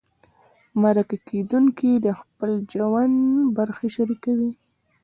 [0.81, 3.17] مرکه کېدونکی د خپل ژوند
[3.57, 4.51] برخې شریکوي.